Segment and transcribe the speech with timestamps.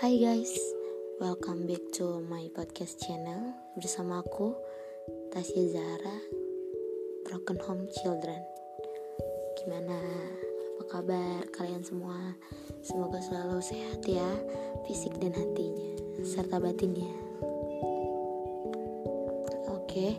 [0.00, 0.48] Hai guys,
[1.20, 4.56] welcome back to my podcast channel bersama aku
[5.28, 6.16] Tasya Zahra
[7.28, 8.40] Broken Home Children.
[9.60, 10.00] Gimana?
[10.80, 12.16] Apa kabar kalian semua?
[12.80, 14.24] Semoga selalu sehat ya,
[14.88, 15.92] fisik dan hatinya
[16.24, 17.12] serta batinnya.
[19.68, 20.16] Oke.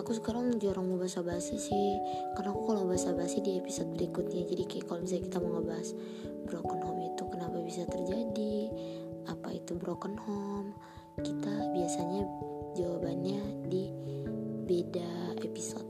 [0.00, 1.96] Aku sekarang jarang mau bahasa basi sih
[2.36, 5.88] Karena aku kalau bahasa basi di episode berikutnya Jadi kayak kalau misalnya kita mau ngebahas
[6.46, 6.75] Broken
[9.66, 10.70] itu broken home.
[11.18, 12.22] Kita biasanya
[12.78, 13.90] jawabannya di
[14.62, 15.82] beda episode.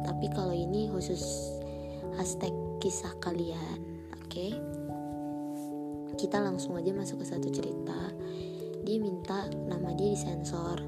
[0.00, 1.20] Tapi kalau ini khusus
[2.16, 4.48] hashtag kisah kalian Oke?
[4.48, 4.50] Okay?
[6.16, 8.16] Kita langsung aja masuk ke satu cerita.
[8.80, 10.80] Dia minta nama dia disensor.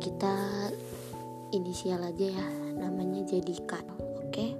[0.00, 0.32] Kita
[1.52, 2.48] inisial aja ya
[2.80, 4.32] namanya jadi Kan oke?
[4.32, 4.56] Okay?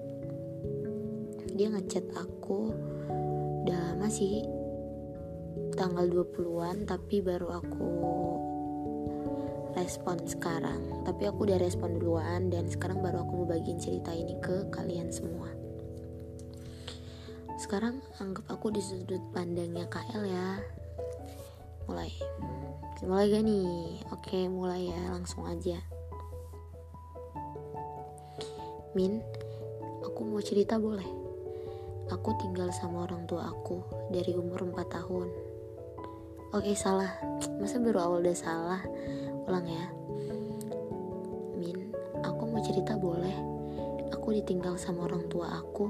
[1.57, 2.77] dia ngechat aku.
[3.65, 4.45] Udah masih
[5.73, 7.89] tanggal 20-an tapi baru aku
[9.73, 11.03] respon sekarang.
[11.03, 15.09] Tapi aku udah respon duluan dan sekarang baru aku mau bagiin cerita ini ke kalian
[15.09, 15.49] semua.
[17.57, 20.49] Sekarang anggap aku di sudut pandangnya KL ya.
[21.89, 22.11] Mulai.
[23.03, 23.73] Mulai gak nih?
[24.15, 25.81] Oke mulai ya langsung aja.
[28.93, 29.25] Min,
[30.05, 31.09] aku mau cerita boleh?
[32.13, 33.81] Aku tinggal sama orang tua aku
[34.13, 35.52] dari umur 4 tahun.
[36.53, 37.17] Oke, salah.
[37.57, 38.83] Masa baru awal udah salah?
[39.49, 39.89] Ulang ya.
[41.57, 43.33] Min, aku mau cerita boleh?
[44.13, 45.89] Aku ditinggal sama orang tua aku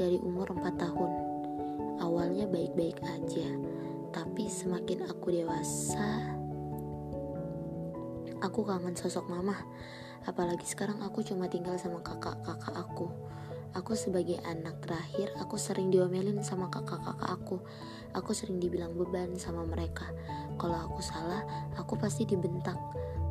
[0.00, 1.10] dari umur 4 tahun.
[2.00, 3.48] Awalnya baik-baik aja,
[4.08, 6.32] tapi semakin aku dewasa,
[8.40, 9.52] aku kangen sosok mama
[10.28, 13.08] Apalagi sekarang aku cuma tinggal sama kakak-kakak aku.
[13.70, 17.62] Aku sebagai anak terakhir, aku sering diomelin sama kakak-kakak aku.
[18.18, 20.10] Aku sering dibilang beban sama mereka.
[20.58, 21.46] Kalau aku salah,
[21.78, 22.74] aku pasti dibentak.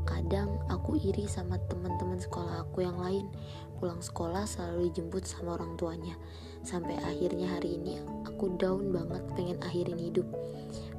[0.07, 3.27] Kadang aku iri sama teman-teman sekolah aku yang lain.
[3.83, 6.15] Pulang sekolah selalu dijemput sama orang tuanya.
[6.63, 10.25] Sampai akhirnya hari ini aku down banget pengen akhirin hidup.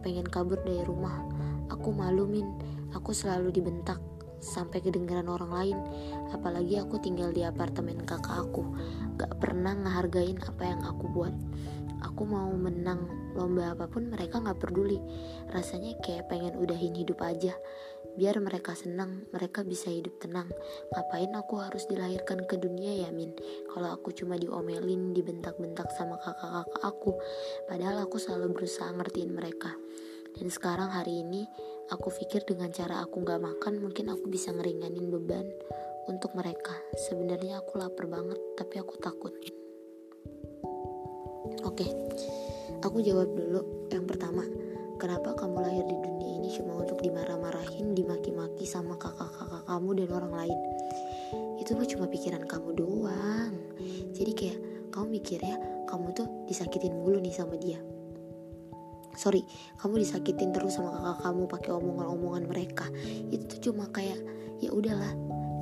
[0.04, 1.16] Pengen kabur dari rumah.
[1.72, 2.44] Aku malumin,
[2.92, 3.98] aku selalu dibentak
[4.40, 5.78] sampai kedengaran orang lain.
[6.34, 8.64] Apalagi aku tinggal di apartemen kakak aku.
[9.20, 11.34] Gak pernah ngehargain apa yang aku buat.
[12.00, 14.96] Aku mau menang lomba apa pun mereka gak peduli.
[15.52, 17.52] Rasanya kayak pengen udahin hidup aja.
[18.16, 20.48] Biar mereka senang mereka bisa hidup tenang.
[20.90, 23.36] Ngapain aku harus dilahirkan ke dunia ya min?
[23.70, 27.12] Kalau aku cuma diomelin dibentak-bentak sama kakak-kakak aku.
[27.68, 29.76] Padahal aku selalu berusaha ngertiin mereka.
[30.34, 31.46] Dan sekarang hari ini
[31.90, 35.42] Aku pikir dengan cara aku gak makan mungkin aku bisa ngeringanin beban
[36.06, 36.70] untuk mereka.
[36.94, 39.34] Sebenarnya aku lapar banget, tapi aku takut.
[41.66, 41.90] Oke,
[42.86, 43.90] aku jawab dulu.
[43.90, 44.46] Yang pertama,
[45.02, 50.32] kenapa kamu lahir di dunia ini cuma untuk dimarah-marahin, dimaki-maki sama kakak-kakak kamu dan orang
[50.46, 50.58] lain?
[51.58, 53.52] Itu tuh cuma pikiran kamu doang.
[54.14, 54.58] Jadi kayak
[54.94, 55.58] kamu mikir ya,
[55.90, 57.82] kamu tuh disakitin mulu nih sama dia
[59.16, 59.42] sorry
[59.80, 62.86] kamu disakitin terus sama kakak kamu pakai omongan-omongan mereka.
[63.30, 64.18] Itu tuh cuma kayak
[64.60, 65.12] ya udahlah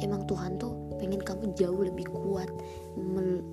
[0.02, 2.50] emang Tuhan tuh pengen kamu jauh lebih kuat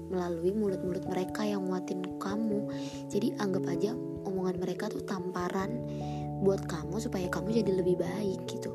[0.10, 2.70] melalui mulut-mulut mereka yang muatin kamu.
[3.10, 3.94] Jadi anggap aja
[4.26, 5.86] omongan mereka tuh tamparan
[6.42, 8.74] buat kamu supaya kamu jadi lebih baik gitu.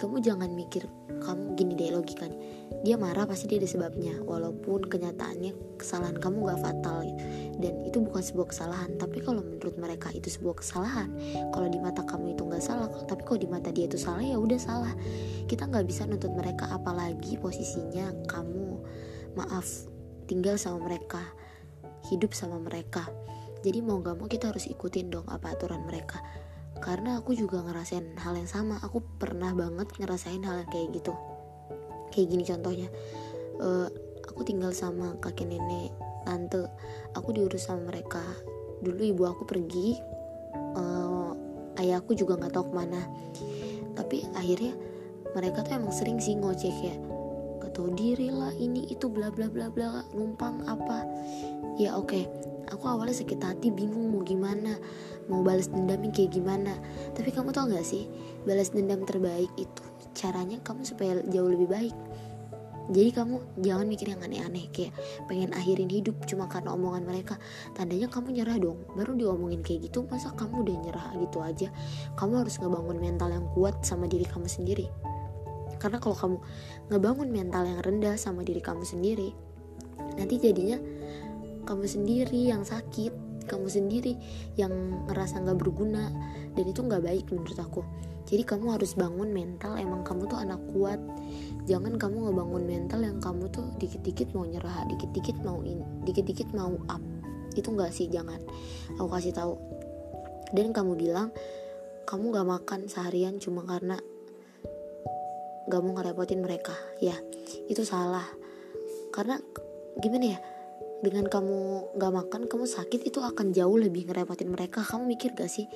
[0.00, 0.88] Kamu jangan mikir
[1.20, 2.38] kamu gini deh logikanya
[2.80, 7.22] dia marah pasti dia ada sebabnya walaupun kenyataannya kesalahan kamu gak fatal gitu.
[7.60, 11.12] dan itu bukan sebuah kesalahan tapi kalau menurut mereka itu sebuah kesalahan
[11.52, 14.40] kalau di mata kamu itu nggak salah tapi kalau di mata dia itu salah ya
[14.40, 14.94] udah salah.
[15.44, 18.80] Kita nggak bisa nuntut mereka apalagi posisinya kamu
[19.36, 19.66] maaf
[20.24, 21.20] tinggal sama mereka
[22.08, 23.04] hidup sama mereka.
[23.60, 26.16] Jadi mau gak mau kita harus ikutin dong apa aturan mereka
[26.80, 28.80] karena aku juga ngerasain hal yang sama.
[28.80, 31.12] Aku pernah banget ngerasain hal yang kayak gitu.
[32.10, 32.88] Kayak gini contohnya.
[33.60, 33.88] Uh,
[34.24, 35.92] aku tinggal sama kakek nenek
[36.24, 36.64] tante.
[37.12, 38.24] Aku diurus sama mereka.
[38.80, 40.00] Dulu ibu aku pergi
[40.74, 41.36] uh,
[41.76, 43.02] ayahku juga nggak tahu ke mana.
[43.92, 44.72] Tapi akhirnya
[45.36, 46.98] mereka tuh emang sering sih ngoceh kayak
[47.60, 51.04] gak tau diri lah ini itu bla bla bla bla numpang apa.
[51.76, 52.08] Ya oke.
[52.08, 52.49] okay.
[52.70, 54.78] Aku awalnya sakit hati bingung mau gimana
[55.30, 56.74] mau balas dendamnya kayak gimana.
[57.14, 58.10] Tapi kamu tau gak sih
[58.42, 59.82] balas dendam terbaik itu
[60.16, 61.96] caranya kamu supaya jauh lebih baik.
[62.90, 64.90] Jadi kamu jangan mikir yang aneh-aneh kayak
[65.30, 67.38] pengen akhirin hidup cuma karena omongan mereka.
[67.78, 68.82] Tandanya kamu nyerah dong.
[68.98, 71.68] Baru diomongin kayak gitu masa kamu udah nyerah gitu aja?
[72.18, 74.90] Kamu harus ngebangun mental yang kuat sama diri kamu sendiri.
[75.78, 76.36] Karena kalau kamu
[76.90, 79.50] ngebangun mental yang rendah sama diri kamu sendiri
[80.16, 80.78] nanti jadinya
[81.70, 84.14] kamu sendiri yang sakit kamu sendiri
[84.54, 84.70] yang
[85.10, 86.06] ngerasa nggak berguna
[86.54, 87.82] dan itu nggak baik menurut aku.
[88.30, 91.02] Jadi kamu harus bangun mental emang kamu tuh anak kuat.
[91.66, 96.78] Jangan kamu ngebangun mental yang kamu tuh dikit-dikit mau nyerah dikit-dikit mau in dikit-dikit mau
[96.86, 97.02] up.
[97.58, 98.38] Itu nggak sih jangan.
[98.94, 99.58] Aku kasih tahu.
[100.54, 101.34] Dan kamu bilang
[102.06, 103.94] kamu gak makan seharian cuma karena
[105.70, 106.74] gak mau ngerepotin mereka.
[107.02, 107.18] Ya
[107.66, 108.26] itu salah.
[109.10, 109.42] Karena
[109.98, 110.38] gimana ya
[111.00, 114.84] dengan kamu gak makan kamu sakit itu akan jauh lebih ngerepotin mereka.
[114.84, 115.68] Kamu mikir gak sih?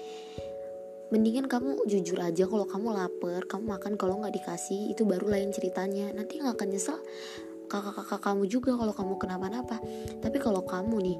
[1.12, 5.53] Mendingan kamu jujur aja kalau kamu lapar kamu makan kalau nggak dikasih itu baru lain
[5.53, 6.11] ceritanya.
[6.11, 6.99] Nanti nggak akan nyesel
[7.66, 9.76] kakak-kakak kamu juga kalau kamu kenapa-napa.
[10.20, 11.19] Tapi kalau kamu nih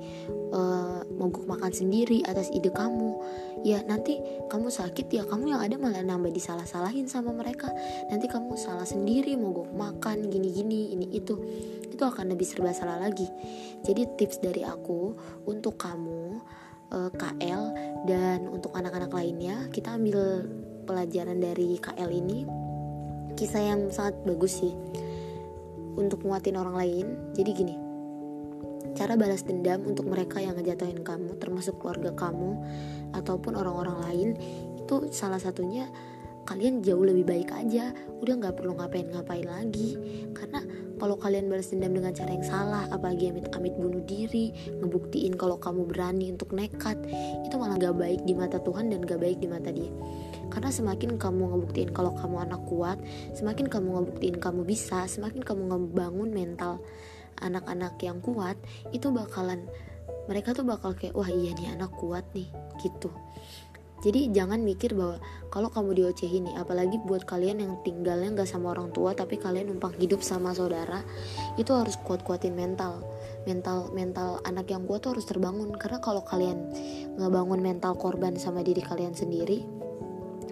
[0.53, 3.17] uh, mogok makan sendiri atas ide kamu
[3.65, 4.21] ya nanti
[4.53, 7.73] kamu sakit ya kamu yang ada malah nambah disalah-salahin sama mereka.
[8.09, 11.35] Nanti kamu salah sendiri mogok makan gini-gini ini itu.
[11.91, 13.27] Itu akan lebih serba salah lagi.
[13.87, 15.15] Jadi tips dari aku
[15.47, 16.43] untuk kamu
[16.93, 17.63] uh, eh, KL
[18.05, 20.45] dan untuk anak-anak lainnya kita ambil
[20.85, 22.39] pelajaran dari KL ini.
[23.35, 24.75] Kisah yang sangat bagus sih
[25.97, 27.07] untuk nguatin orang lain.
[27.35, 27.77] Jadi gini
[28.95, 32.63] cara balas dendam untuk mereka yang ngejatuhin kamu termasuk keluarga kamu
[33.17, 34.29] ataupun orang-orang lain
[34.79, 35.91] itu salah satunya
[36.45, 37.93] kalian jauh lebih baik aja.
[38.21, 39.97] Udah nggak perlu ngapain-ngapain lagi.
[40.33, 40.61] Karena
[40.97, 45.91] kalau kalian balas dendam dengan cara yang salah apalagi amit-amit bunuh diri ngebuktiin kalau kamu
[45.91, 46.97] berani untuk nekat
[47.43, 49.91] itu malah gak baik di mata Tuhan dan gak baik di mata dia.
[50.49, 52.99] Karena semakin kamu ngebuktiin kalau kamu anak kuat
[53.35, 56.79] semakin kamu ngebuktiin kamu bisa semakin kamu ngebangun mental
[57.43, 58.55] anak-anak yang kuat
[58.95, 59.67] itu bakalan
[60.25, 62.49] mereka tuh bakal kayak wah iya nih anak kuat nih
[62.81, 63.13] gitu
[64.05, 65.17] jadi jangan mikir bahwa
[65.49, 69.73] kalau kamu diocehin nih apalagi buat kalian yang tinggalnya nggak sama orang tua tapi kalian
[69.73, 71.01] numpang hidup sama saudara
[71.57, 73.01] itu harus kuat-kuatin mental.
[73.49, 75.73] Mental mental anak yang kuat tuh harus terbangun.
[75.81, 76.69] Karena kalau kalian
[77.17, 79.65] ngebangun mental korban sama diri kalian sendiri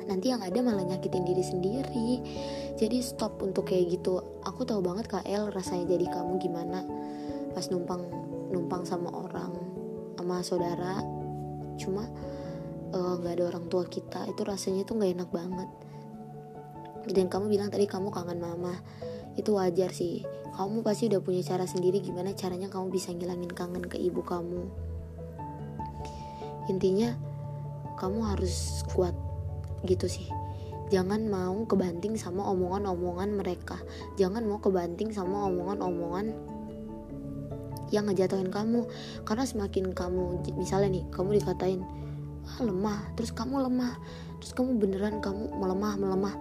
[0.03, 2.09] nanti yang ada malah nyakitin diri sendiri.
[2.81, 4.17] Jadi stop untuk kayak gitu.
[4.49, 6.81] Aku tahu banget KL rasanya jadi kamu gimana
[7.53, 8.01] pas numpang
[8.49, 9.53] numpang sama orang
[10.17, 11.05] sama saudara.
[11.77, 12.09] Cuma
[12.93, 15.69] nggak uh, ada orang tua kita itu rasanya tuh nggak enak banget.
[17.09, 18.77] Dan kamu bilang tadi kamu kangen mama
[19.35, 20.23] itu wajar sih.
[20.53, 24.69] Kamu pasti udah punya cara sendiri gimana caranya kamu bisa ngilangin kangen ke ibu kamu.
[26.69, 27.17] Intinya
[27.97, 29.17] kamu harus kuat
[29.89, 30.29] gitu sih.
[30.93, 33.81] Jangan mau kebanting sama omongan-omongan mereka.
[34.21, 36.37] Jangan mau kebanting sama omongan-omongan
[37.89, 38.85] yang ngejatuhin kamu.
[39.25, 41.81] Karena semakin kamu misalnya nih kamu dikatain
[42.47, 43.95] ah, lemah terus kamu lemah
[44.43, 46.35] terus kamu beneran kamu melemah melemah.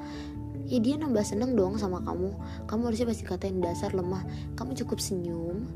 [0.71, 2.31] Ya dia nambah seneng dong sama kamu.
[2.63, 4.23] Kamu harusnya pasti katain dasar lemah.
[4.55, 5.67] Kamu cukup senyum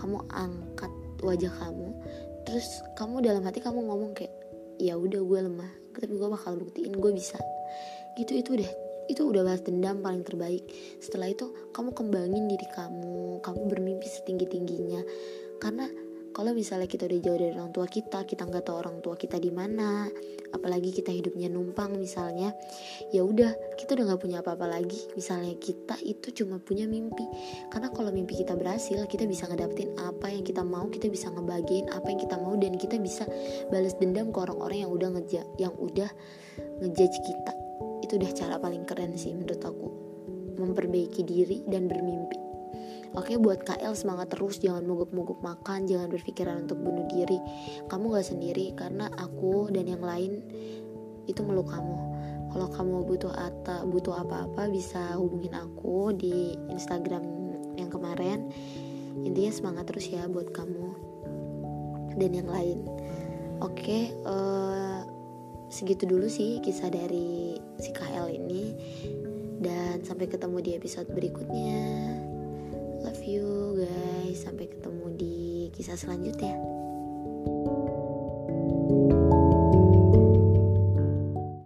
[0.00, 1.92] kamu angkat wajah kamu
[2.48, 2.66] terus
[2.96, 4.32] kamu dalam hati kamu ngomong kayak
[4.80, 7.36] ya udah gue lemah tapi gue bakal buktiin gue bisa.
[8.16, 8.70] Gitu itu deh
[9.10, 10.64] itu udah balas dendam paling terbaik.
[11.02, 15.02] Setelah itu kamu kembangin diri kamu kamu bermimpi setinggi tingginya
[15.60, 15.84] karena
[16.30, 19.36] kalau misalnya kita udah jauh dari orang tua kita kita nggak tahu orang tua kita
[19.36, 20.06] di mana
[20.50, 22.54] apalagi kita hidupnya numpang misalnya
[23.14, 24.98] ya udah kita udah nggak punya apa-apa lagi.
[25.14, 27.26] Misalnya kita itu cuma punya mimpi.
[27.70, 31.90] Karena kalau mimpi kita berhasil kita bisa ngedapetin apa yang kita mau kita bisa ngebagiin
[31.90, 33.24] apa yang kita mau dan kita bisa
[33.72, 36.10] balas dendam ke orang-orang yang udah ngeja yang udah
[36.82, 37.52] ngejudge kita.
[38.04, 39.88] Itu udah cara paling keren sih menurut aku
[40.60, 42.50] memperbaiki diri dan bermimpi
[43.18, 44.62] Oke buat KL semangat terus.
[44.62, 47.42] Jangan mogok-mogok makan jangan berpikiran untuk bunuh diri.
[47.90, 50.46] Kamu gak sendiri karena aku dan yang lain
[51.26, 51.98] itu meluk kamu.
[52.50, 57.22] Kalau kamu butuh apa butuh apa-apa bisa hubungin aku di Instagram
[57.78, 58.50] yang kemarin.
[59.26, 60.86] Intinya semangat terus ya buat kamu
[62.14, 62.86] dan yang lain.
[63.58, 65.02] Oke uh,
[65.70, 68.74] segitu dulu sih kisah dari si KL ini.
[69.60, 71.76] Dan sampai ketemu di episode berikutnya
[73.30, 74.42] you guys.
[74.42, 75.36] Sampai ketemu di
[75.70, 76.79] kisah selanjutnya